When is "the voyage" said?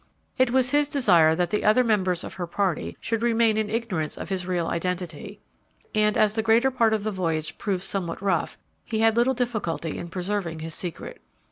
7.03-7.59